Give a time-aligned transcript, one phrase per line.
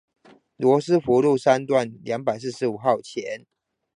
[0.57, 1.91] 羅斯福路三段
[2.25, 3.45] 二四五號前